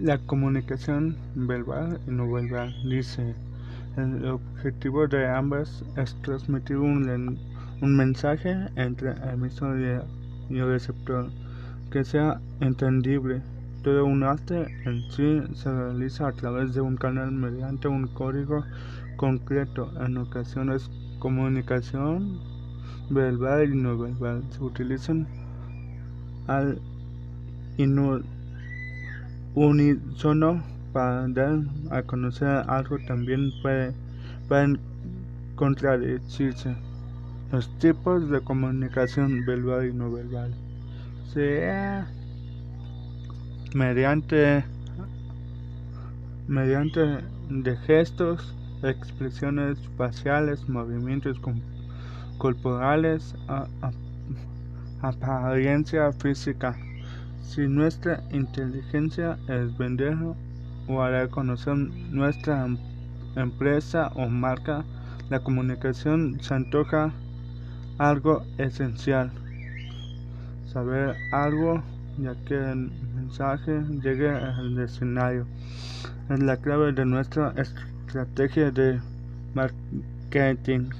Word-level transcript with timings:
la 0.00 0.18
comunicación 0.18 1.16
verbal 1.34 2.00
y 2.06 2.10
no 2.10 2.30
verbal. 2.30 2.74
Dice, 2.88 3.34
el 3.96 4.24
objetivo 4.26 5.06
de 5.08 5.28
ambas 5.28 5.84
es 5.96 6.14
transmitir 6.22 6.76
un, 6.76 7.38
un 7.80 7.96
mensaje 7.96 8.54
entre 8.76 9.12
emisor 9.32 9.78
y 10.48 10.58
el 10.58 10.66
receptor 10.68 11.30
que 11.90 12.04
sea 12.04 12.40
entendible. 12.60 13.42
Todo 13.82 14.04
un 14.04 14.22
arte 14.22 14.66
en 14.84 15.10
sí 15.10 15.40
se 15.54 15.72
realiza 15.72 16.28
a 16.28 16.32
través 16.32 16.74
de 16.74 16.80
un 16.80 16.96
canal 16.96 17.32
mediante 17.32 17.88
un 17.88 18.06
código 18.08 18.64
concreto. 19.16 19.90
En 20.04 20.16
ocasiones, 20.18 20.90
comunicación 21.18 22.40
verbal 23.10 23.72
y 23.72 23.76
no 23.76 23.98
verbal 23.98 24.42
se 24.50 24.62
utilizan 24.62 25.26
al 26.46 26.80
unísono 29.54 30.62
para 30.92 31.28
dar 31.28 31.60
a 31.90 32.02
conocer 32.02 32.48
algo 32.68 32.98
también 33.06 33.50
puede, 33.62 33.92
pueden 34.48 34.78
contradecirse. 35.56 36.76
Los 37.52 37.68
tipos 37.78 38.28
de 38.30 38.40
comunicación 38.40 39.44
verbal 39.46 39.88
y 39.88 39.92
no 39.92 40.12
verbal 40.12 40.54
sea 41.32 42.06
mediante 43.74 44.64
mediante 46.46 47.00
de 47.50 47.76
gestos, 47.86 48.54
expresiones 48.82 49.78
faciales, 49.96 50.66
movimientos 50.68 51.38
corporales, 52.38 53.34
apariencia 55.02 56.12
física. 56.12 56.76
Si 57.48 57.66
nuestra 57.66 58.22
inteligencia 58.30 59.38
es 59.48 59.74
vender 59.78 60.14
o 60.86 61.02
hará 61.02 61.28
conocer 61.28 61.76
nuestra 61.76 62.66
em-, 62.66 62.76
empresa 63.36 64.08
o 64.16 64.28
marca, 64.28 64.84
la 65.30 65.40
comunicación 65.40 66.38
se 66.42 66.52
antoja 66.52 67.10
algo 67.96 68.42
esencial. 68.58 69.30
Saber 70.66 71.16
algo 71.32 71.82
ya 72.18 72.34
que 72.44 72.54
el 72.54 72.90
mensaje 73.14 73.80
llegue 74.02 74.28
al 74.28 74.78
escenario 74.78 75.46
es 76.28 76.40
la 76.40 76.58
clave 76.58 76.92
de 76.92 77.06
nuestra 77.06 77.54
estrategia 77.56 78.70
de 78.70 79.00
marketing. 79.54 80.90